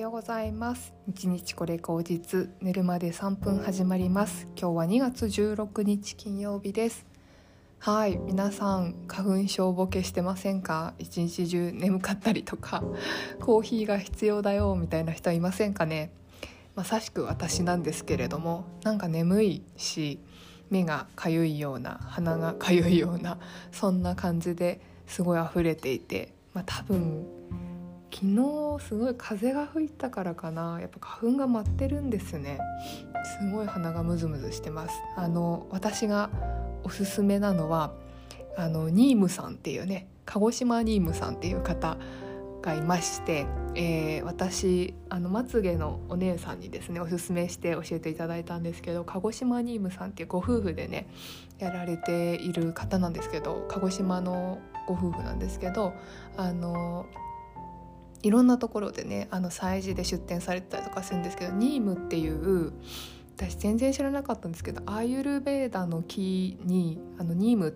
[0.00, 0.94] ようございます。
[1.06, 4.48] 日日これ口実寝るまで3分始まります。
[4.56, 7.04] 今日は2月16日金曜日です。
[7.78, 10.94] はい皆さん花粉症ボケしてませんか？
[10.98, 12.82] 一日中眠かったりとか
[13.40, 16.10] コーヒーが必要だよみたいな人いませんかね？
[16.74, 20.18] まさしく私なんですけれどもなんか眠いし
[20.70, 23.36] 目がかゆいような鼻がかゆいような
[23.70, 27.26] そんな感じですごい溢れていてまあ多分
[28.12, 30.78] 昨日すごい風が吹いたからかな。
[30.80, 32.58] やっぱ花粉が舞ってるんですね。
[33.40, 34.94] すごい鼻がムズムズしてます。
[35.16, 36.30] あの私が
[36.82, 37.92] おすすめなのは
[38.56, 41.96] あのニームさんっていうね鹿児島ニームさんっていう方
[42.62, 51.08] がいまして、えー、私あのまつげのお姉さんにですねおすすめして教えていただいたんですけど鹿児島ニームさんっていうご夫婦でね
[51.58, 55.94] やられている方なんですけど鹿児島のご夫婦なんですけど
[56.36, 57.06] あの
[58.22, 62.72] いろんなところでねあの催事で出展されてたりとかするんですけどニームっていう
[63.36, 67.72] 私全然知らなかったんですけどアーユルベーダの木にあのニームっ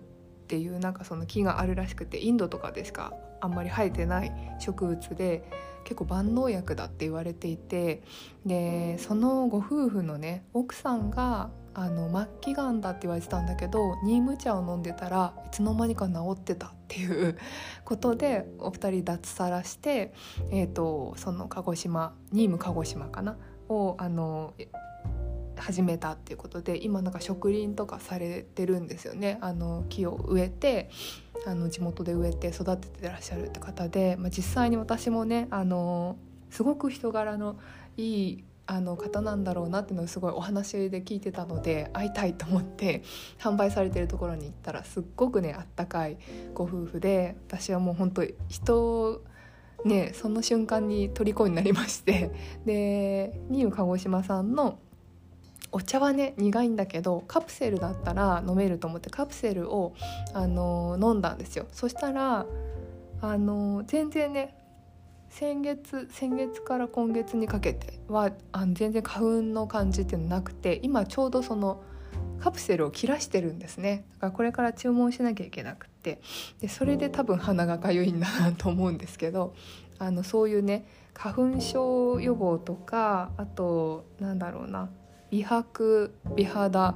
[0.47, 5.43] ていうなんかその木があるらしくてインドとかでしかあんまり生えてない植物で
[5.85, 8.03] 結構万能薬だって言われていて
[8.45, 17.37] でそのご夫婦のね奥さんがあの末期がんだって言われてたんだけどニーム茶を飲んでたらいつの間にか治ってたっていう
[17.85, 20.13] ことでお二人脱サラして、
[20.51, 23.37] えーと、その鹿児島ニーム鹿児島かな？
[23.67, 24.53] をあの
[25.57, 29.37] 始めたっていうことで今なんか植林とかされてるんですよね。
[29.41, 30.89] あの木を植えて
[31.45, 36.17] あの地元で植えて育ててらっしゃるって方で、まあ、実際に私もねあの
[36.49, 37.57] すごく人柄の
[37.97, 43.03] いいあの方なんだろうなっていうのをすごいお話で聞いてたので会いたいと思って
[43.39, 46.17] 販売されてるところに行ったらすっごくねあったかい
[46.53, 49.21] ご夫婦で私はもう本当人
[49.85, 52.31] ねその瞬間に虜になりまして
[52.65, 54.79] でニュー鹿児島さんの
[55.75, 59.93] お茶はね苦いんだけどカプセルだったら飲めると思ってカプセルを
[60.33, 61.65] あの飲んだんですよ。
[61.73, 62.45] そしたら
[63.19, 64.55] あの全然ね
[65.29, 71.83] 先月先月から今月にかけてはあの全然花粉の感じっていうのなくて今ちょうどその
[72.39, 74.05] カプセルを切らしてるんですね。
[74.13, 76.21] だからこれから注文しなきゃいけなくって。
[76.61, 79.53] でそれで多分鼻がかゆいんだなと思うんですけど
[79.99, 84.89] あのそういうね花粉症予防とかあとなんだろうな。
[85.31, 86.95] 美白美肌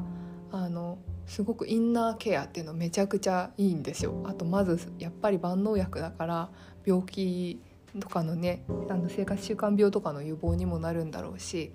[0.52, 4.24] あのすごくインナーケアっていうのめちゃくちゃいいんですよ。
[4.26, 6.50] あとまずやっぱり万能薬だから
[6.86, 7.62] 病気
[8.00, 11.72] とかのねあの生活習慣病とかの予防にもなるんだろうし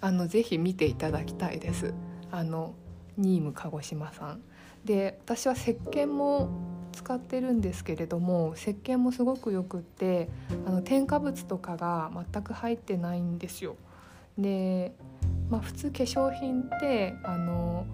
[0.00, 1.94] あのぜひ見ていただきたいです。
[2.30, 2.74] あの
[3.16, 4.40] ニーム鹿児島さん。
[4.84, 6.48] で私は石鹸も
[6.92, 10.28] 使ってるんですけれども石鹸もすごくよくって
[10.66, 13.76] あの添加物とかが全く入ってないんですよ。
[14.36, 14.92] で、
[15.50, 17.86] まあ、普通化粧品ってあの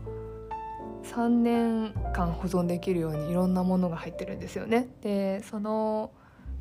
[1.05, 4.89] 3年間保存できるようにいろんなものが入ってるんですよね。
[5.03, 6.11] でその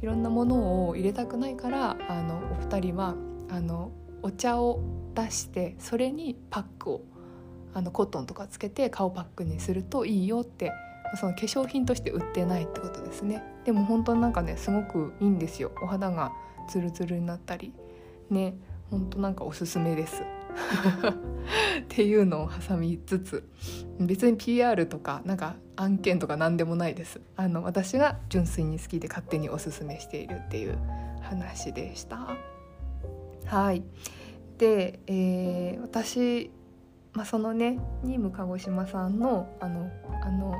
[0.01, 3.15] いろんなものを入れたくないからあのお二人は
[3.49, 4.81] あのお茶を
[5.15, 7.01] 出してそれにパックを
[7.73, 10.71] あのコットンとかつけて顔パックにするといいよって
[11.19, 13.43] その化粧品として売ってないってことですね。
[13.65, 15.71] でも本当なんかねすごくいいんですよ。
[15.81, 16.31] お肌が
[16.67, 17.73] ツルツルになったり
[18.29, 18.55] ね
[18.91, 20.23] 本当なんかおすすめです。
[20.53, 23.47] っていうのを挟みつつ
[23.99, 27.21] 別に PR とかなんか案件とか何でもないです。
[27.35, 30.77] あの私が純粋に好きで勝手におすすめしているっていう
[31.21, 32.37] 話でした。
[33.45, 33.83] はい。
[34.57, 36.51] で、えー、私、
[37.13, 39.91] まあ、そのねニーム鹿児島さんのあの
[40.23, 40.55] あの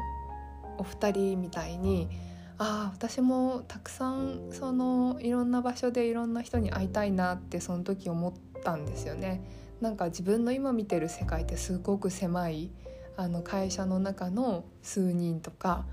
[0.78, 2.10] お二人みたいに
[2.58, 8.34] ああ私もたくさんそのいろんな場所でいろんな人に会いたいなってその時思っ
[8.64, 9.44] たんですよね。
[9.84, 12.70] なんか自分の今見てる世界ってすごく狭い
[13.18, 15.86] あの会社の中の数人とか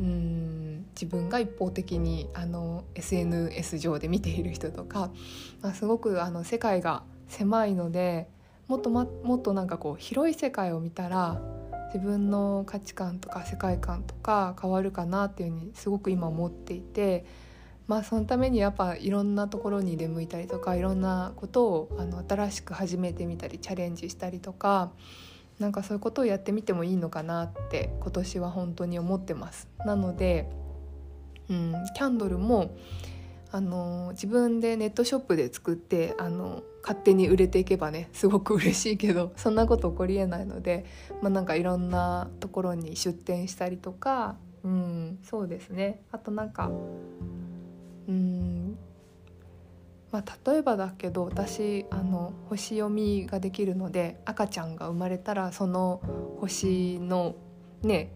[0.00, 5.10] うん自分が一方的にあの SNS 上で見ている人とか、
[5.60, 8.30] まあ、すごくあの世界が狭いので
[8.66, 11.38] もっと、ま、もっとなんかこう広い世界を見たら
[11.88, 17.26] 自分の価値観とか世界観とか変わるかなっていうふうにすごく今思っていて
[17.86, 24.92] まあそのためにやっぱいろんなところに出向いたりとかいろんなことをあの新しく始めてみたりチャレンジしたりとか
[25.58, 29.68] なんかそういうことをやってみてもいいのかなって今年は本当に思ってます。
[29.84, 30.50] なので、
[31.48, 32.76] うん、キャンドルも
[33.52, 40.84] あの自分でネットショップで作ってあの勝手に売れていけばねすごく嬉しいけどそんなこと起こりえないので、
[41.22, 44.34] まあ、なんかいろんなところに出店したりとか、
[44.64, 46.68] うん、そうですねあとなんか
[48.08, 48.78] うん。
[50.14, 56.00] まあ、例えばだけど私あの星読みができるので赤ちゃんが生まれたらその
[56.38, 57.34] 星の
[57.82, 58.12] ね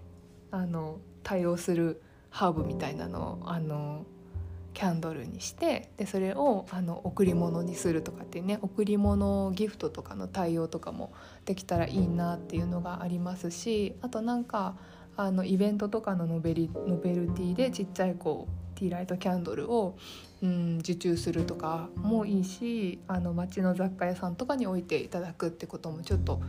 [0.53, 2.01] あの対応する
[2.31, 4.07] ハーブみたいなのをあの
[4.75, 11.13] キャンドルにしてでそれをあの贈り物にするとかってね贈り物ギフトとかの対応とかも
[11.47, 14.77] できたらいいなっていうのがありますしあとなんか
[15.17, 19.97] あのイベントとかのノベリノベルティでちっちゃいこうティーライトキャンドルを、
[20.43, 26.41] うん、受注するとかもいいしあの街の雑貨屋さんとかに置いていただくってこともちょっと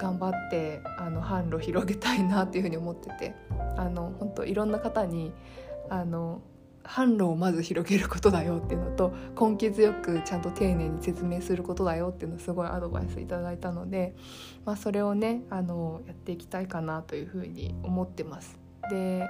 [0.00, 3.34] 頑張ってあの販路広げたいなっていうふうに思ってて
[3.76, 5.32] あの本当いろんな方に
[5.88, 6.40] あの
[6.84, 14.14] 販路をまず広げることだよっていうのと根気強くちゃんと丁寧に説明することだよっていうのをすごいアドバイスいただいたので、
[14.64, 18.58] まあ、それをねあのやっていきたいかなというふうに思ってます。
[18.90, 19.26] で、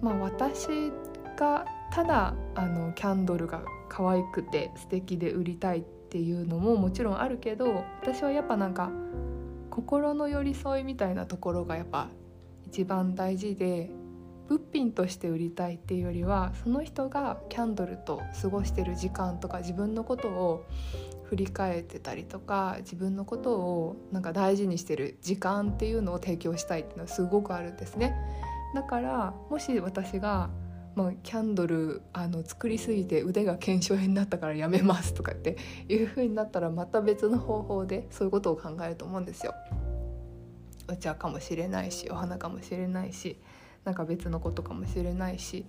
[0.00, 0.92] まあ、私
[1.34, 8.90] ただあのキャンドルが可愛くて素敵で売りたいっていうのももちろんあるけど私はやっぱなんか
[9.70, 12.08] 心の寄り添いみたいなところがやっぱ
[12.66, 13.90] 一番大事で
[14.48, 20.64] 物品として売りたいっていうよりはその人がキャンドルと過ごしてる時間とか自分のことを
[21.24, 28.14] 振り返ってたりとか自分のことをなんか大事にしてる時間っていうのを提供したいっていうのはすごくあるんですね。
[28.74, 30.50] だからもし私が
[30.94, 35.56] まあ、キャンドルあの作りすぎて腕が腱鞘炎になったからやめますとかって
[35.88, 39.54] いう風になったらまた別の方法でそういうことを考えると思うんですよ。
[40.88, 43.38] お茶かもしれないしお花かもしれないし
[43.84, 45.64] なんか別のことかもしれないし、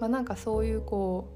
[0.00, 1.28] まあ、なんかそういうこ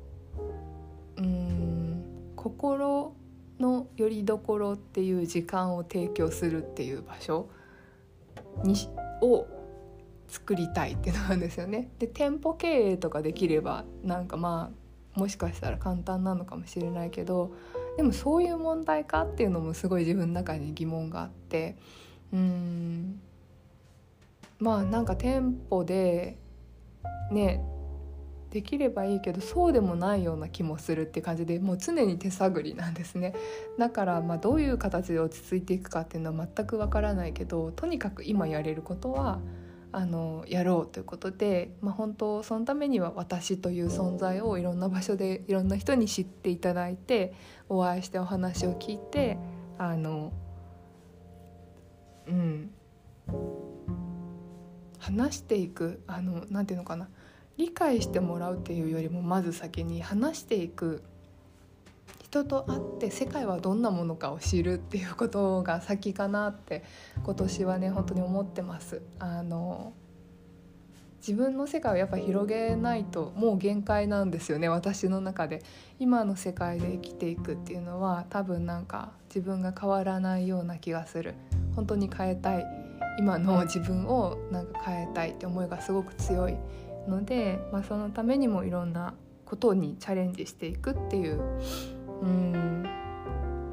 [1.19, 2.03] ううん
[2.35, 3.15] 心
[3.59, 7.50] の拠り所っていう時間を提供するっていう場所
[8.65, 8.75] に
[9.21, 9.47] を
[10.31, 11.91] 作りたいっていうのなんですよね。
[11.99, 17.53] で店舗経営とかできればなんかまあもしかしたら簡単なのかもしれないけど
[17.97, 21.77] でもそういう問題かっていうのもすごい自分の中に疑問があって
[22.32, 23.21] うん
[24.61, 26.38] まあなんか店舗で
[27.33, 27.65] ね
[28.50, 33.35] できればいいけどそうでもないような気もするって感じでもう常に手探りなんですね
[33.79, 39.41] だからまあどういう形で落ち着いていくかっていうのは全くわからないけどとにかく今やれることは
[39.93, 47.35] あのやろうということで、まあ、本当そのためには私という存在をいろんな場所でいろんな人に知っていただいて
[47.69, 49.39] お会いしてお話を聞いて
[49.79, 50.33] あの
[52.29, 52.71] うん。
[54.99, 57.09] 話していくあのなんていうのかな。
[57.57, 61.03] 理解してもらうっていうよりもまず先に話していく。
[62.31, 66.85] 人と会って世界はどんなものかを知るっていうことが先かなって
[67.25, 69.03] 今年はね本当に思ってます。
[69.19, 69.93] あの
[71.19, 75.62] 自分の世界をやっぱ広げないともう限界なんですよね私の中で。
[75.99, 81.35] 今の世界で生きていくっていうのは多分なんか自分が変わらないような気がする。
[81.75, 82.65] 本当に変えたい。
[83.19, 86.55] 今の自分をなんか変えたいって思いがすごく強い。
[87.09, 89.15] ので、まあ、そのためにもいろんな
[89.50, 91.41] ことにチャレンジしていくっていう
[92.23, 93.01] うん。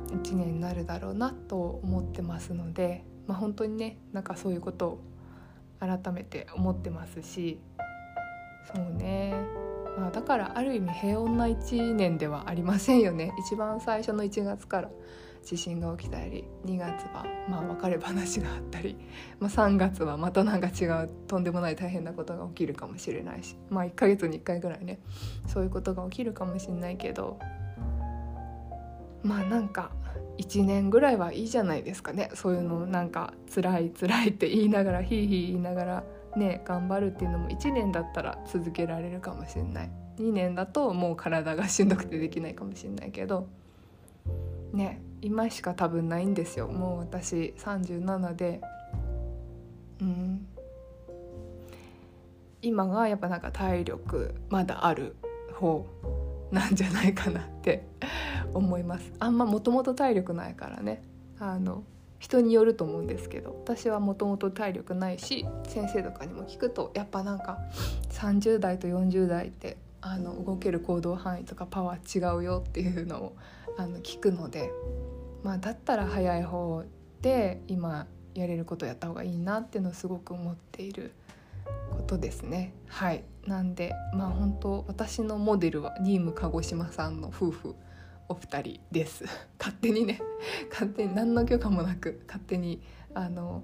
[0.08, 5.00] 1年になるだろうなと思ってますので、まあ、本当にねなんかそういうことを
[5.80, 7.60] 改めて思ってますし
[8.74, 9.36] そうね、
[9.98, 13.32] まあ、だからある意味平穏な1年ではありませんよね。
[13.48, 14.90] 一番最初の1月から
[15.44, 18.98] 地震が起きたり2月はまあ別れ話があったり、
[19.40, 25.00] まあ、3月はまた何か違うとんでもない大変なことが起きるかもしれないしまあ1ヶ月に1回ぐらいね
[25.48, 27.40] そういうことが起きるかもしれないけど
[29.28, 29.92] まあなんか
[30.38, 32.30] 1年ぐらいはいいじゃないですかね。
[32.34, 36.04] そういうのなんか辛い辛いって言いながらヒーヒー言いながら
[36.36, 39.92] ね頑張るっていうのも1年だったら続けられるかもしれない。
[40.20, 43.48] 2年だともう体がしんどくてできないかもしれないけど
[44.74, 46.68] ね今しか多分ないんですよ。
[46.68, 48.62] もう私37で。
[50.02, 50.48] うん。
[52.62, 55.16] 今がやっぱなんか体力まだある
[55.54, 55.86] 方
[56.52, 57.88] なんじゃないかなって
[58.58, 59.12] 思います。
[59.20, 61.02] あんまもともと体力ないからね。
[61.40, 61.84] あの
[62.20, 67.60] 人によると思うんですけど私はもともと体力ないし先生とかにも聞くとやっぱなんか
[68.10, 73.36] 30代と40代ってあの動ける行動範囲とかパワー違うよっていうのを
[73.78, 74.72] あの聞くので
[75.44, 76.84] まあだったら早い方
[77.22, 81.14] で今やれることやった方がいいなっていうのをすごく思っている
[81.92, 82.74] ことですね。
[82.88, 83.24] はい。
[83.46, 87.76] なんでまあ本当私のモデルは新ーム鹿児島さんの夫婦
[88.30, 89.26] お二人です。
[89.60, 90.20] 勝手にね。
[90.70, 92.82] 勝手に何の許可もなく勝手に
[93.14, 93.64] あの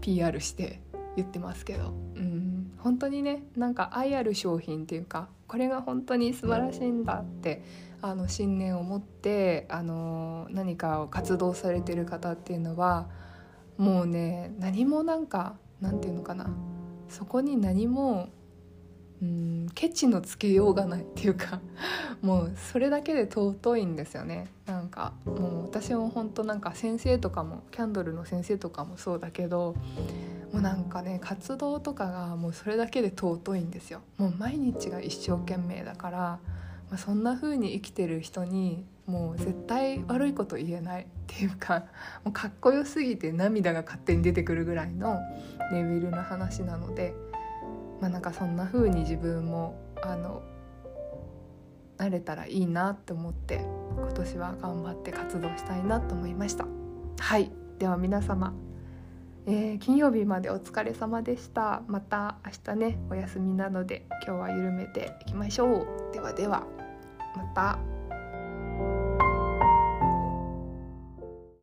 [0.00, 0.80] PR して
[1.16, 1.92] 言ってますけど。
[2.16, 2.72] うん。
[2.78, 7.62] 本当にねなんか愛ある商品っていうかこれが本当に素晴らしいんだって
[8.00, 13.08] あの信念を持ってあの何かを活動されてる方っていうのは
[13.76, 16.50] もうね何もなんかなんていうのかな。
[17.08, 18.28] そこに何も
[19.22, 21.60] うんケチのつけようがないっていうか
[22.22, 29.74] もうそれだけで尊いんですよねなんかもう私も本当なんか先生とかもキャンドルの先生とかもそうだけど
[30.52, 36.40] もうなんかね活動とかがもうそれだけで尊いんですよもう毎日が一生懸命だから、ま
[36.92, 41.84] あ、そんな風に生きてる人にもう絶対悪いこと言えないっていうか
[42.24, 45.18] もうかっこよすぎて涙が勝手に出てくるぐらいの
[45.72, 47.14] レベルの話なので。
[48.00, 50.42] まあ、なんかそんな風に自分もあの
[51.98, 53.60] なれたらいいなって思って
[53.96, 56.66] 今年は頑張って活動したいなと思いました。
[57.18, 57.52] はい。
[57.78, 58.54] では皆様、
[59.46, 61.82] えー、金曜日までお疲れ様でした。
[61.86, 65.86] また明日ねお休みなので今日は緩めていきましょう。
[66.12, 66.66] ではでは
[67.36, 67.89] また。